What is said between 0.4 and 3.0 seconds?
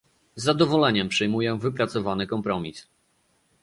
zadowoleniem przyjmuję wypracowany kompromis